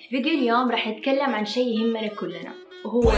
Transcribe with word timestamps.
في 0.00 0.08
فيديو 0.08 0.32
اليوم 0.32 0.70
راح 0.70 0.88
نتكلم 0.88 1.34
عن 1.34 1.44
شيء 1.44 1.78
يهمنا 1.78 2.08
كلنا 2.08 2.52
وهو 2.84 3.10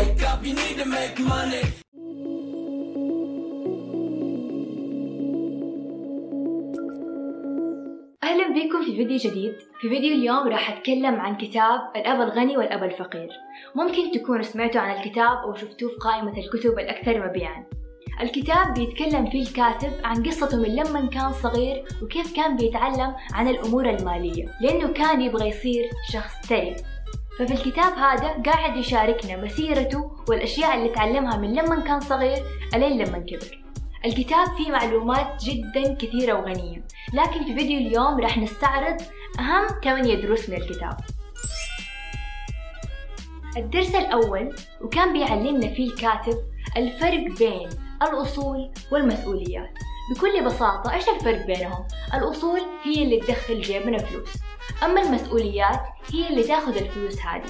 أهلا 8.22 8.48
بكم 8.48 8.84
في 8.84 8.96
فيديو 8.96 9.16
جديد. 9.16 9.54
في 9.80 9.88
فيديو 9.88 10.14
اليوم 10.14 10.48
راح 10.48 10.70
أتكلم 10.70 11.14
عن 11.14 11.36
كتاب 11.36 11.80
الأب 11.96 12.20
الغني 12.20 12.56
والأب 12.56 12.84
الفقير. 12.84 13.28
ممكن 13.74 14.10
تكونوا 14.10 14.42
سمعتوا 14.42 14.80
عن 14.80 14.96
الكتاب 14.96 15.36
أو 15.36 15.54
شفتوه 15.54 15.88
في 15.88 15.96
قائمة 15.96 16.38
الكتب 16.38 16.78
الأكثر 16.78 17.28
مبيعاً. 17.28 17.64
الكتاب 18.20 18.74
بيتكلم 18.74 19.30
فيه 19.30 19.42
الكاتب 19.42 19.92
عن 20.04 20.22
قصته 20.22 20.56
من 20.56 20.76
لما 20.76 21.06
كان 21.06 21.32
صغير 21.32 21.84
وكيف 22.02 22.36
كان 22.36 22.56
بيتعلم 22.56 23.14
عن 23.32 23.48
الأمور 23.48 23.90
المالية 23.90 24.48
لأنه 24.60 24.88
كان 24.92 25.20
يبغى 25.20 25.48
يصير 25.48 25.90
شخص 26.12 26.34
ثري. 26.46 26.76
ففي 27.38 27.52
الكتاب 27.52 27.92
هذا 27.92 28.42
قاعد 28.46 28.76
يشاركنا 28.76 29.44
مسيرته 29.44 30.10
والأشياء 30.28 30.78
اللي 30.78 30.88
تعلمها 30.88 31.36
من 31.36 31.52
لما 31.52 31.80
كان 31.80 32.00
صغير 32.00 32.42
ألين 32.74 32.98
لما 32.98 33.18
كبر. 33.18 33.62
الكتاب 34.04 34.46
فيه 34.56 34.70
معلومات 34.70 35.44
جدا 35.44 35.94
كثيرة 35.94 36.34
وغنية 36.34 36.84
لكن 37.12 37.44
في 37.44 37.54
فيديو 37.54 37.78
اليوم 37.78 38.20
راح 38.20 38.38
نستعرض 38.38 38.96
أهم 39.38 39.66
8 39.84 40.14
دروس 40.14 40.50
من 40.50 40.56
الكتاب. 40.56 40.96
الدرس 43.56 43.94
الأول 43.94 44.54
وكان 44.80 45.12
بيعلمنا 45.12 45.68
فيه 45.68 45.90
الكاتب 45.90 46.34
الفرق 46.76 47.38
بين 47.38 47.68
الأصول 48.08 48.70
والمسؤوليات. 48.92 49.70
بكل 50.10 50.44
بساطة 50.44 50.94
إيش 50.94 51.08
الفرق 51.08 51.46
بينهم؟ 51.46 51.84
الأصول 52.14 52.60
هي 52.84 53.02
اللي 53.02 53.20
تدخل 53.20 53.60
جيبنا 53.60 53.98
فلوس. 53.98 54.28
أما 54.84 55.02
المسؤوليات 55.02 55.80
هي 56.12 56.28
اللي 56.28 56.42
تاخذ 56.42 56.76
الفلوس 56.76 57.20
هذه. 57.20 57.44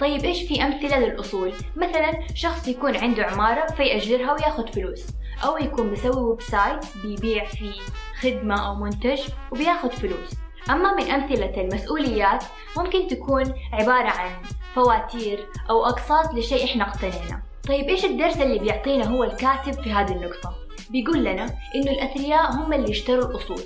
طيب 0.00 0.24
إيش 0.24 0.42
في 0.42 0.62
أمثلة 0.62 0.98
للأصول؟ 0.98 1.52
مثلا 1.76 2.12
شخص 2.34 2.68
يكون 2.68 2.96
عنده 2.96 3.24
عمارة 3.24 3.66
فيأجرها 3.66 4.32
وياخذ 4.32 4.72
فلوس. 4.72 5.06
أو 5.44 5.58
يكون 5.58 5.92
مسوي 5.92 6.22
website 6.22 6.84
بيبيع 7.02 7.44
فيه 7.44 7.80
خدمة 8.20 8.68
أو 8.68 8.74
منتج 8.74 9.20
وبياخذ 9.52 9.90
فلوس. 9.90 10.30
أما 10.70 10.94
من 10.94 11.10
أمثلة 11.10 11.60
المسؤوليات 11.60 12.44
ممكن 12.76 13.06
تكون 13.06 13.54
عبارة 13.72 14.08
عن 14.08 14.30
فواتير 14.74 15.48
أو 15.70 15.86
أقساط 15.86 16.34
لشيء 16.34 16.64
إحنا 16.64 16.88
اقتنيناه. 16.88 17.42
طيب 17.68 17.88
إيش 17.88 18.04
الدرس 18.04 18.36
اللي 18.36 18.58
بيعطينا 18.58 19.06
هو 19.06 19.24
الكاتب 19.24 19.82
في 19.82 19.92
هذه 19.92 20.12
النقطة؟ 20.12 20.54
بيقول 20.90 21.24
لنا 21.24 21.44
إنه 21.74 21.90
الأثرياء 21.90 22.52
هم 22.52 22.72
اللي 22.72 22.90
يشتروا 22.90 23.30
الأصول. 23.30 23.60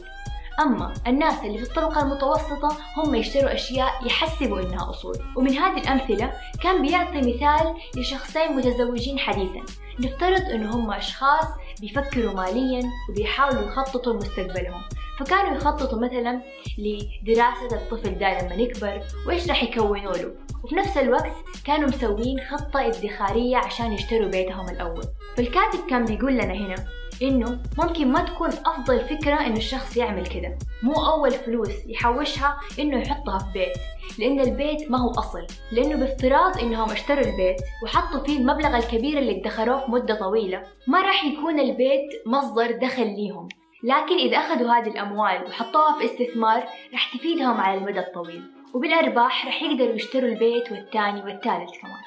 أما 0.61 0.95
الناس 1.07 1.45
اللي 1.45 1.59
في 1.59 1.65
الطبقة 1.65 2.03
المتوسطة 2.03 2.77
هم 2.97 3.15
يشتروا 3.15 3.55
أشياء 3.55 4.07
يحسبوا 4.07 4.61
إنها 4.61 4.91
أصول. 4.91 5.17
ومن 5.37 5.53
هذه 5.53 5.81
الأمثلة 5.81 6.33
كان 6.63 6.83
بيعطي 6.83 7.19
مثال 7.19 7.75
لشخصين 7.97 8.57
متزوجين 8.57 9.19
حديثا. 9.19 9.61
نفترض 10.01 10.43
إنه 10.43 10.75
هم 10.77 10.91
أشخاص 10.91 11.47
بيفكروا 11.81 12.35
ماليا 12.35 12.83
وبيحاولوا 13.11 13.63
يخططوا 13.63 14.13
لمستقبلهم. 14.13 14.83
فكانوا 15.19 15.57
يخططوا 15.57 15.99
مثلا 15.99 16.41
لدراسة 16.79 17.77
الطفل 17.77 18.19
ده 18.19 18.41
لما 18.43 18.55
يكبر 18.55 19.03
وإيش 19.27 19.49
راح 19.49 19.63
يكونوا 19.63 20.13
له. 20.13 20.35
وفي 20.65 20.75
نفس 20.75 20.97
الوقت 20.97 21.33
كانوا 21.65 21.89
مسوين 21.89 22.41
خطة 22.41 22.87
إدخارية 22.87 23.57
عشان 23.57 23.93
يشتروا 23.93 24.29
بيتهم 24.29 24.69
الأول. 24.69 25.05
فالكاتب 25.37 25.87
كان 25.91 26.05
بيقول 26.05 26.33
لنا 26.33 26.55
هنا 26.55 26.75
إنه 27.23 27.59
ممكن 27.79 28.13
ما 28.13 28.21
تكون 28.21 28.49
أفضل 28.49 29.01
فكرة 29.01 29.47
إنه 29.47 29.57
الشخص 29.57 29.97
يعمل 29.97 30.27
كده. 30.27 30.59
مو 30.83 30.93
أول 30.93 31.31
فلوس 31.31 31.71
يحوشها 31.87 32.61
إنه 32.79 33.01
يحطها 33.01 33.39
في 33.39 33.53
بيت 33.55 33.73
لأن 34.19 34.41
البيت 34.41 34.91
ما 34.91 34.99
هو 34.99 35.11
أصل. 35.11 35.47
لأنه 35.73 35.97
بافتراض 35.97 36.59
إنهم 36.59 36.91
اشتروا 36.91 37.25
البيت 37.25 37.57
وحطوا 37.85 38.25
فيه 38.25 38.39
المبلغ 38.39 38.77
الكبير 38.77 39.19
اللي 39.19 39.41
ادخروه 39.41 39.85
في 39.87 39.91
مدة 39.91 40.15
طويلة 40.15 40.63
ما 40.87 41.03
راح 41.03 41.25
يكون 41.25 41.61
البيت 41.61 42.27
مصدر 42.27 42.71
دخل 42.71 43.07
ليهم. 43.07 43.49
لكن 43.83 44.17
إذا 44.17 44.37
أخذوا 44.37 44.73
هذه 44.73 44.89
الأموال 44.89 45.45
وحطوها 45.45 45.99
في 45.99 46.05
استثمار 46.05 46.69
راح 46.93 47.17
تفيدهم 47.17 47.61
على 47.61 47.79
المدى 47.79 48.01
الطويل. 48.01 48.43
وبالأرباح 48.75 49.47
راح 49.47 49.63
يقدروا 49.63 49.95
يشتروا 49.95 50.29
البيت 50.29 50.73
والثاني 50.73 51.23
والثالث 51.23 51.71
كمان. 51.81 52.03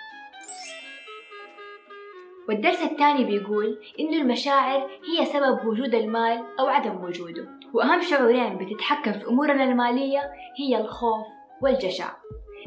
والدرس 2.49 2.81
الثاني 2.81 3.23
بيقول 3.23 3.79
إنه 3.99 4.21
المشاعر 4.21 4.79
هي 4.79 5.25
سبب 5.25 5.65
وجود 5.65 5.95
المال 5.95 6.43
أو 6.59 6.67
عدم 6.67 7.03
وجوده. 7.03 7.47
وأهم 7.73 8.01
شعورين 8.01 8.57
بتتحكم 8.57 9.13
في 9.13 9.27
أمورنا 9.27 9.63
المالية 9.63 10.21
هي 10.59 10.81
الخوف 10.81 11.25
والجشع. 11.61 12.09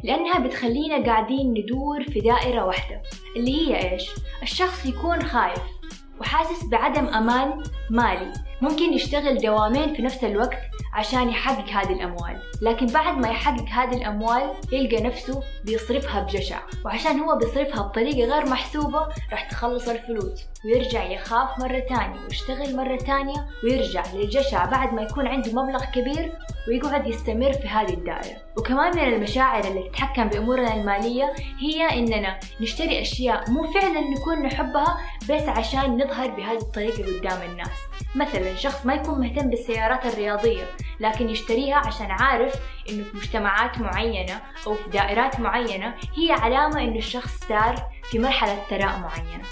لأنها 0.05 0.39
بتخلينا 0.39 1.07
قاعدين 1.07 1.51
ندور 1.51 2.03
في 2.03 2.21
دائرة 2.21 2.65
واحدة 2.65 3.03
اللي 3.37 3.69
هي 3.69 3.93
إيش؟ 3.93 4.11
الشخص 4.43 4.87
يكون 4.87 5.23
خايف. 5.23 5.74
وحاسس 6.21 6.65
بعدم 6.65 7.07
أمان 7.07 7.63
مالي. 7.91 8.33
ممكن 8.61 8.93
يشتغل 8.93 9.39
دوامين 9.39 9.95
في 9.95 10.03
نفس 10.03 10.25
الوقت 10.25 10.59
عشان 10.93 11.29
يحقق 11.29 11.69
هذه 11.71 11.93
الأموال. 11.93 12.41
لكن 12.63 12.87
بعد 12.87 13.19
ما 13.19 13.29
يحقق 13.29 13.69
هذه 13.69 13.97
الأموال 13.97 14.51
يلقى 14.73 15.03
نفسه 15.03 15.43
بيصرفها 15.65 16.21
بجشع. 16.21 16.59
وعشان 16.85 17.21
هو 17.21 17.37
بيصرفها 17.37 17.83
بطريقة 17.83 18.35
غير 18.35 18.47
محسوبة 18.47 19.09
راح 19.33 19.51
تخلص 19.51 19.89
الفلوس 19.89 20.45
ويرجع 20.65 21.05
يخاف 21.05 21.59
مرة 21.59 21.79
تانية 21.79 22.21
ويشتغل 22.25 22.77
مرة 22.77 22.97
تانية 22.97 23.47
ويرجع 23.65 24.03
للجشع 24.15 24.65
بعد 24.65 24.95
ما 24.95 25.03
يكون 25.03 25.27
عنده 25.27 25.63
مبلغ 25.63 25.85
كبير 25.85 26.33
ويقعد 26.69 27.07
يستمر 27.07 27.53
في 27.53 27.69
هذه 27.69 27.95
الدائرة. 27.95 28.37
وكمان 28.57 28.97
من 28.97 29.15
المشاعر 29.15 29.65
اللي 29.65 29.89
تتحكم 29.89 30.29
بأمورنا 30.29 30.75
المالية 30.75 31.35
هي 31.61 31.99
إننا 31.99 32.41
نشتري 32.61 33.01
أشياء 33.03 33.51
مو 33.51 33.65
فعلا 33.73 34.01
نكون 34.01 34.43
نحبها 34.43 34.99
بس 35.31 35.49
عشان 35.49 36.03
نظهر 36.03 36.31
بهذه 36.31 36.59
الطريقة 36.59 37.19
قدام 37.19 37.51
الناس. 37.51 37.71
مثلا 38.15 38.55
شخص 38.55 38.87
ما 38.87 38.95
يكون 38.95 39.21
مهتم 39.21 39.51
بالسيارات 39.51 40.07
الرياضية 40.07 40.65
لكن 41.01 41.29
يشتريها 41.29 41.77
عشان 41.77 42.11
عارف 42.11 42.55
إنه 42.91 43.05
في 43.05 43.17
مجتمعات 43.17 43.79
معينة 43.79 44.41
أو 44.67 44.75
في 44.75 44.91
دائرات 44.91 45.41
معينة 45.41 45.95
هي 46.17 46.33
علامة 46.33 46.81
إنه 46.81 46.99
الشخص 46.99 47.41
صار 47.49 47.75
في 48.11 48.19
مرحلة 48.19 48.59
ثراء 48.71 48.99
معينة. 48.99 49.45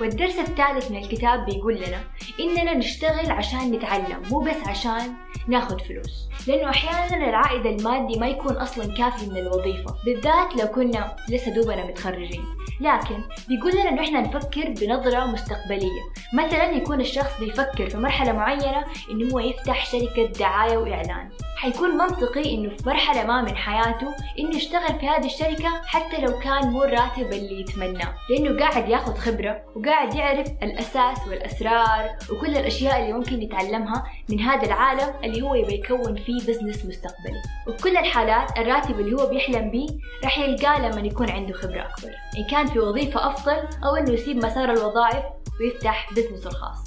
والدرس 0.00 0.38
الثالث 0.38 0.90
من 0.90 0.96
الكتاب 0.96 1.46
بيقول 1.46 1.74
لنا 1.74 2.00
إننا 2.40 2.74
نشتغل 2.74 3.30
عشان 3.30 3.72
نتعلم 3.72 4.22
مو 4.30 4.38
بس 4.40 4.68
عشان 4.68 5.14
ناخد 5.48 5.80
فلوس. 5.80 6.28
لأنه 6.46 6.70
أحيانا 6.70 7.28
العائد 7.28 7.66
المادي 7.66 8.18
ما 8.18 8.28
يكون 8.28 8.56
أصلا 8.56 8.94
كافي 8.94 9.26
من 9.26 9.36
الوظيفة 9.36 9.94
بالذات 10.04 10.56
لو 10.56 10.66
كنا 10.66 11.16
لسه 11.28 11.50
دوبنا 11.50 11.86
متخرجين. 11.86 12.44
لكن 12.80 13.22
بيقول 13.48 13.72
لنا 13.72 13.88
إنه 13.88 14.02
إحنا 14.02 14.20
نفكر 14.20 14.68
بنظرة 14.68 15.26
مستقبلية. 15.26 16.02
مثلا 16.32 16.70
يكون 16.70 17.00
الشخص 17.00 17.40
بيفكر 17.40 17.90
في 17.90 17.96
مرحلة 17.96 18.32
معينة 18.32 18.84
إنه 19.10 19.32
هو 19.34 19.38
يفتح 19.38 19.86
شركة 19.86 20.26
دعاية 20.26 20.76
وإعلان. 20.76 21.30
حيكون 21.56 21.90
منطقي 21.90 22.54
إنه 22.54 22.76
في 22.76 22.88
مرحلة 22.88 23.24
ما 23.24 23.42
من 23.42 23.56
حياته 23.56 24.14
إنه 24.38 24.56
يشتغل 24.56 24.98
في 25.00 25.08
هذه 25.08 25.26
الشركة 25.26 25.82
حتى 25.86 26.20
لو 26.20 26.38
كان 26.38 26.70
مو 26.70 26.84
الراتب 26.84 27.32
اللي 27.32 27.60
يتمناه. 27.60 28.14
لأنه 28.30 28.58
قاعد 28.60 28.88
ياخذ 28.88 29.14
خبرة 29.14 29.62
وقاعد 29.76 30.14
يعرف 30.14 30.48
الأساس 30.62 31.18
والأسرار 31.28 32.08
وكل 32.32 32.56
الأشياء 32.56 33.00
اللي 33.00 33.12
ممكن 33.12 33.42
يتعلمها 33.42 34.04
من 34.30 34.40
هذا 34.40 34.66
العالم 34.66 35.14
اللي 35.24 35.42
هو 35.42 35.54
يبي 35.54 35.74
يكون 35.74 36.16
فيه 36.16 36.38
بزنس 36.38 36.86
مستقبلي. 36.86 37.42
وفي 37.68 37.82
كل 37.82 37.96
الحالات 37.96 38.58
الراتب 38.58 39.00
اللي 39.00 39.22
هو 39.22 39.26
بيحلم 39.26 39.70
بيه 39.70 39.88
راح 40.24 40.38
يلقاه 40.38 40.88
لما 40.88 41.00
يكون 41.06 41.30
عنده 41.30 41.54
خبرة 41.54 41.80
أكبر. 41.80 42.10
إن 42.38 42.44
كان 42.50 42.66
في 42.66 42.78
وظيفة 42.78 43.26
أفضل 43.26 43.58
أو 43.84 43.96
إنه 43.96 44.12
يسيب 44.12 44.36
مسار 44.36 44.70
الوظائف 44.72 45.24
ويفتح 45.60 46.08
business 46.20 46.45
ه 46.45 46.48
الخاص. 46.48 46.84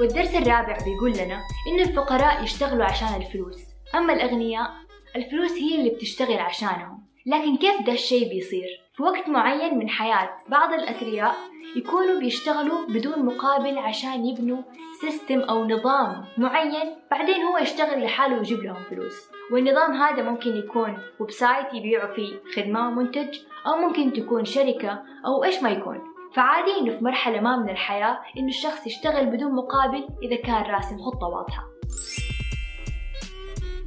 والدرس 0.00 0.34
الرابع 0.34 0.76
بيقول 0.84 1.10
لنا 1.10 1.40
إن 1.68 1.80
الفقراء 1.80 2.42
يشتغلوا 2.42 2.84
عشان 2.84 3.22
الفلوس. 3.22 3.58
أما 3.94 4.12
الأغنياء 4.12 4.70
الفلوس 5.16 5.52
هي 5.52 5.78
اللي 5.78 5.90
بتشتغل 5.90 6.38
عشانهم. 6.38 7.06
لكن 7.26 7.56
كيف 7.56 7.86
ده 7.86 7.92
الشيء 7.92 8.28
بيصير؟ 8.28 8.68
في 8.96 9.02
وقت 9.02 9.28
معين 9.28 9.78
من 9.78 9.88
حياة 9.88 10.30
بعض 10.48 10.72
الأثرياء 10.72 11.34
يكونوا 11.76 12.20
بيشتغلوا 12.20 12.86
بدون 12.86 13.26
مقابل 13.26 13.78
عشان 13.78 14.26
يبنوا 14.26 14.62
system 15.00 15.40
أو 15.40 15.64
نظام 15.64 16.24
معين 16.38 16.96
بعدين 17.10 17.42
هو 17.42 17.58
يشتغل 17.58 18.04
لحاله 18.04 18.36
ويجيب 18.36 18.58
لهم 18.58 18.82
فلوس. 18.90 19.30
والنظام 19.52 19.92
هذا 19.92 20.22
ممكن 20.22 20.56
يكون 20.56 20.98
website 21.20 21.74
يبيعوا 21.74 22.14
فيه 22.14 22.40
خدمة 22.56 22.88
ومنتج 22.88 23.38
أو 23.66 23.76
ممكن 23.76 24.12
تكون 24.12 24.44
شركة 24.44 25.02
أو 25.26 25.44
إيش 25.44 25.62
ما 25.62 25.70
يكون. 25.70 26.09
فعادي 26.34 26.70
إنه 26.80 26.98
في 26.98 27.04
مرحلة 27.04 27.40
ما 27.40 27.56
من 27.56 27.70
الحياة 27.70 28.18
إنه 28.38 28.48
الشخص 28.48 28.86
يشتغل 28.86 29.26
بدون 29.26 29.54
مقابل 29.54 30.08
إذا 30.22 30.36
كان 30.36 30.62
راسم 30.62 30.98
خطة 30.98 31.26
واضحة 31.26 31.64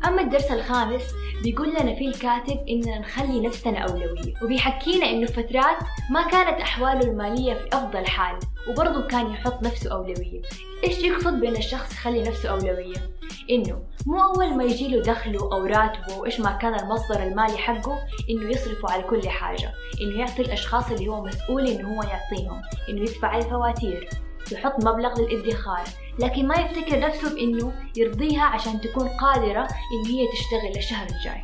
أما 0.08 0.22
الدرس 0.22 0.52
الخامس 0.52 1.04
بيقول 1.44 1.70
لنا 1.70 1.96
فيه 1.96 2.08
الكاتب 2.08 2.66
إننا 2.70 3.00
نخلي 3.00 3.42
نفسنا 3.48 3.80
أولوية 3.80 4.34
وبيحكينا 4.44 5.10
إنه 5.10 5.26
فترات 5.26 5.78
ما 6.10 6.28
كانت 6.28 6.62
أحواله 6.62 7.02
المالية 7.02 7.54
في 7.54 7.68
أفضل 7.68 8.06
حال 8.08 8.40
وبرضه 8.70 9.08
كان 9.08 9.32
يحط 9.32 9.64
نفسه 9.64 9.92
أولوية 9.92 10.42
إيش 10.84 11.04
يقصد 11.04 11.40
بأن 11.40 11.56
الشخص 11.56 11.94
يخلي 11.94 12.22
نفسه 12.24 12.50
أولوية؟ 12.50 12.98
إنه 13.50 13.84
مو 14.06 14.24
أول 14.24 14.58
ما 14.58 14.64
يجيله 14.64 15.02
دخله 15.02 15.40
أو 15.40 15.66
راتبه 15.66 16.18
وإيش 16.18 16.40
ما 16.40 16.52
كان 16.52 16.80
المصدر 16.80 17.24
المالي 17.24 17.58
حقه 17.58 18.00
إنه 18.30 18.50
يصرفه 18.50 18.92
على 18.94 19.04
كل 19.04 19.30
حاجة 19.30 19.74
إنه 20.02 20.20
يعطي 20.20 20.42
الأشخاص 20.42 20.92
اللي 20.92 21.08
هو 21.08 21.24
مسؤول 21.24 21.68
إنه 21.68 21.96
هو 21.96 22.04
يعطيهم 22.04 22.62
إنه 22.90 23.02
يدفع 23.02 23.38
الفواتير 23.38 24.10
يحط 24.52 24.86
مبلغ 24.86 25.22
للادخار 25.22 25.84
لكن 26.20 26.48
ما 26.48 26.56
يفتكر 26.56 27.00
نفسه 27.00 27.36
بإنه 27.36 27.74
يرضيها 27.98 28.44
عشان 28.44 28.82
تكون 28.82 29.08
قادرة 29.08 29.62
إن 29.62 30.06
هي 30.06 30.28
تشتغل 30.32 30.78
الشهر 30.78 31.08
الجاي. 31.08 31.42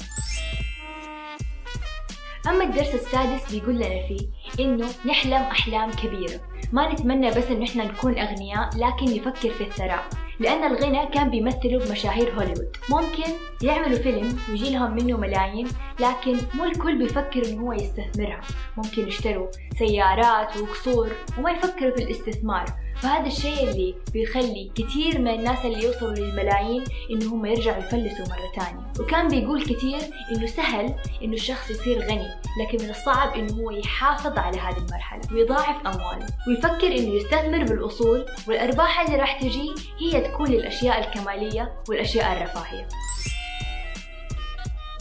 أما 2.48 2.64
الدرس 2.64 2.96
السادس 2.96 3.52
بيقول 3.52 3.76
لنا 3.76 4.08
فيه 4.08 4.28
إنه 4.60 4.88
نحلم 5.06 5.34
أحلام 5.34 5.92
كبيرة. 5.92 6.40
ما 6.72 6.94
نتمنى 6.94 7.30
بس 7.30 7.44
إنه 7.44 7.66
إحنا 7.66 7.84
نكون 7.84 8.20
أغنياء 8.20 8.70
لكن 8.76 9.06
نفكر 9.06 9.50
في 9.50 9.64
الثراء. 9.64 10.10
لأن 10.40 10.64
الغنى 10.64 11.06
كان 11.06 11.30
بيمثلوا 11.30 11.86
بمشاهير 11.86 12.34
هوليوود. 12.34 12.78
ممكن 12.90 13.32
يعملوا 13.62 13.98
فيلم 13.98 14.38
ويجي 14.50 14.74
لهم 14.74 14.96
منه 14.96 15.18
ملايين 15.18 15.68
لكن 16.00 16.38
مو 16.54 16.66
الكل 16.66 16.98
بيفكر 16.98 17.46
إنه 17.46 17.62
هو 17.62 17.74
يستثمرها. 17.74 18.42
ممكن 18.78 19.08
يشتروا 19.08 19.48
سيارات 19.80 20.58
وقصور 20.58 21.10
وما 21.38 21.52
يفكروا 21.52 21.96
في 21.96 22.04
الاستثمار. 22.04 22.66
فهذا 23.02 23.28
الشيء 23.28 23.70
اللي 23.70 23.96
بيخلي 24.14 24.72
كثير 24.76 25.20
من 25.20 25.28
الناس 25.28 25.66
اللي 25.66 25.84
يوصلوا 25.84 26.14
للملايين 26.16 26.84
إنه 27.12 27.34
هم 27.34 27.46
يرجعوا 27.46 27.78
يفلسوا 27.78 28.26
مرة 28.26 28.52
تانية 28.56 28.92
وكان 29.00 29.28
بيقول 29.28 29.62
كثير 29.64 30.00
إنه 30.32 30.46
سهل 30.46 30.96
إنه 31.24 31.34
الشخص 31.34 31.70
يصير 31.70 32.00
غني 32.00 32.28
لكن 32.62 32.84
من 32.84 32.90
الصعب 32.90 33.34
إنه 33.36 33.54
هو 33.54 33.72
يحافظ 33.72 34.38
على 34.38 34.58
هذه 34.60 34.78
المرحلة 34.78 35.22
ويضاعف 35.34 35.88
أمواله 35.88 36.28
ويفكر 36.48 36.88
إنه 36.88 37.14
يستثمر 37.16 37.64
بالأصول 37.64 38.26
والأرباح 38.48 39.02
اللي 39.02 39.16
راح 39.18 39.40
تجي 39.42 39.70
هي 40.00 40.22
تكون 40.22 40.48
للأشياء 40.48 41.00
الكمالية 41.00 41.74
والأشياء 41.90 42.38
الرفاهية. 42.38 42.88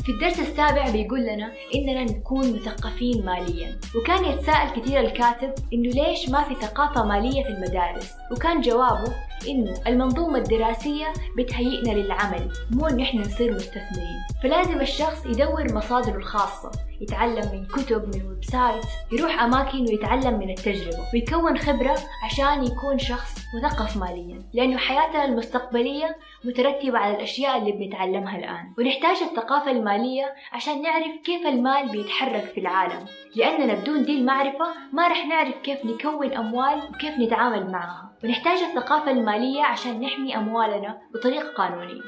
في 0.08 0.14
الدرس 0.14 0.40
السابع 0.40 0.90
بيقول 0.90 1.20
لنا 1.20 1.52
إننا 1.74 2.04
نكون 2.04 2.52
مثقفين 2.52 3.24
ماليا. 3.24 3.80
وكان 3.96 4.24
يتساءل 4.24 4.80
كثير 4.80 5.00
الكاتب 5.00 5.54
إنه 5.72 5.88
ليش 5.88 6.28
ما 6.28 6.42
في 6.44 6.54
ثقافة 6.54 7.04
مالية 7.04 7.42
في 7.42 7.48
المدارس؟ 7.48 8.14
وكان 8.32 8.60
جوابه 8.60 9.14
إنه 9.48 9.74
المنظومة 9.86 10.38
الدراسية 10.38 11.06
بتهيئنا 11.38 11.90
للعمل 11.92 12.48
مو 12.70 12.86
إن 12.86 13.00
إحنا 13.00 13.20
نصير 13.20 13.52
مستثمرين. 13.54 14.18
فلازم 14.42 14.80
الشخص 14.80 15.26
يدور 15.26 15.74
مصادره 15.74 16.16
الخاصة 16.16 16.70
يتعلم 17.00 17.50
من 17.52 17.66
كتب 17.66 18.16
من 18.16 18.28
website 18.28 18.84
يروح 19.12 19.42
أماكن 19.42 19.80
ويتعلم 19.80 20.38
من 20.38 20.50
التجربة 20.50 21.04
ويكون 21.14 21.58
خبرة 21.58 21.98
عشان 22.24 22.64
يكون 22.64 22.98
شخص 22.98 23.38
مثقف 23.56 23.96
ماليا. 23.96 24.42
لأنه 24.54 24.76
حياتنا 24.76 25.24
المستقبلية 25.24 26.16
مترتبة 26.44 26.98
على 26.98 27.16
الأشياء 27.16 27.58
اللي 27.58 27.72
بنتعلمها 27.72 28.38
الآن. 28.38 28.72
ونحتاج 28.78 29.16
الثقافة 29.22 29.70
المالية 29.70 30.34
عشان 30.52 30.82
نعرف 30.82 31.16
كيف 31.24 31.46
المال 31.46 31.88
بيتحرك 31.88 32.44
في 32.44 32.60
العالم. 32.60 33.06
لأننا 33.36 33.74
بدون 33.74 34.04
دي 34.04 34.18
المعرفة 34.18 34.66
ما 34.92 35.08
رح 35.08 35.26
نعرف 35.26 35.54
كيف 35.62 35.84
نكون 35.84 36.32
أموال 36.32 36.82
وكيف 36.90 37.18
نتعامل 37.18 37.70
معها. 37.70 38.08
ونحتاج 38.24 38.58
الثقافة 38.58 39.10
المالية 39.10 39.62
عشان 39.62 40.00
نحمي 40.00 40.36
أموالنا 40.36 41.00
بطريقة 41.14 41.48
قانونية 41.52 42.02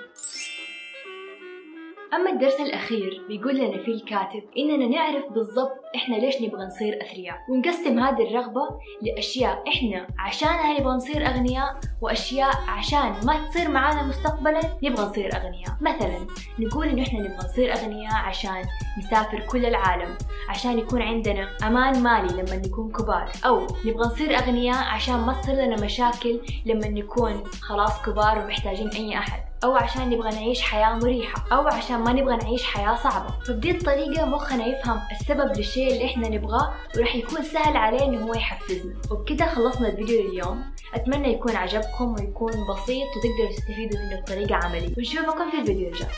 أما 2.15 2.31
الدرس 2.31 2.61
الأخير 2.61 3.25
بيقول 3.29 3.57
لنا 3.57 3.83
فيه 3.83 3.93
الكاتب 3.95 4.43
إننا 4.59 4.87
نعرف 4.87 5.33
بالضبط 5.33 5.77
إحنا 5.97 6.17
ليش 6.17 6.43
نبغى 6.43 6.67
نصير 6.67 7.03
أثرياء. 7.03 7.37
ونقسم 7.51 7.99
هذه 7.99 8.29
الرغبة 8.29 8.69
لأشياء 9.03 9.65
إحنا 9.69 10.07
عشانها 10.19 10.81
نبغى 10.81 10.93
نصير 10.95 11.27
أغنياء 11.27 11.81
وأشياء 12.01 12.55
عشان 12.69 13.15
ما 13.25 13.49
تصير 13.49 13.69
معانا 13.71 14.03
مستقبلا 14.03 14.61
نبغى 14.83 15.05
نصير 15.05 15.37
أغنياء. 15.37 15.77
مثلا 15.81 16.27
نقول 16.59 16.89
إنه 16.89 17.03
إحنا 17.03 17.19
نبغى 17.21 17.37
نصير 17.37 17.73
أغنياء 17.73 18.15
عشان 18.15 18.65
نسافر 18.99 19.41
كل 19.41 19.67
العالم 19.67 20.19
عشان 20.49 20.79
يكون 20.79 21.03
عندنا 21.03 21.49
أمان 21.67 22.03
مالي 22.03 22.43
لما 22.43 22.57
نكون 22.57 22.93
كبار 22.93 23.33
أو 23.47 23.67
نبغى 23.85 24.07
نصير 24.07 24.39
أغنياء 24.39 24.85
عشان 24.85 25.21
ما 25.21 25.33
تصير 25.33 25.55
لنا 25.55 25.77
مشاكل 25.85 26.41
لما 26.67 26.89
نكون 26.89 27.43
خلاص 27.61 28.03
كبار 28.03 28.39
ومحتاجين 28.39 28.89
أي 28.89 29.19
أحد 29.19 29.41
أو 29.65 29.77
عشان 29.77 30.11
نبغى 30.11 30.31
نعيش 30.31 30.63
حياة 30.63 30.95
مريحة 30.95 31.45
أو 31.53 31.69
عشان 31.69 32.01
ما 32.01 32.13
نبغى 32.13 32.37
نعيش 32.37 32.65
حياة 32.65 32.95
صعبة. 32.97 33.35
فبدي 33.47 33.71
الطريقة 33.71 34.25
مخنا 34.25 34.67
يفهم 34.67 35.01
السبب 35.13 35.57
للشيء 35.57 35.93
اللي 35.93 36.05
إحنا 36.05 36.29
نبغاه 36.29 36.73
ورح 36.97 37.17
يكون 37.17 37.43
سهل 37.43 37.77
عليه 37.77 38.05
إنه 38.05 38.27
هو 38.27 38.35
يحفزنا. 38.35 38.95
وبكده 39.11 39.47
خلصنا 39.47 39.89
الفيديو 39.89 40.21
اليوم 40.21 40.65
أتمنى 40.95 41.33
يكون 41.33 41.57
عجبكم. 41.57 41.90
ويكون 42.01 42.53
بسيط 42.53 43.09
وتقدروا 43.17 43.53
تستفيدوا 43.57 43.99
منه 44.01 44.21
بطريقة 44.21 44.55
عملية. 44.55 44.95
ونشوفكم 44.99 45.51
في 45.51 45.61
الفيديو 45.61 45.89
الجاي 45.89 46.09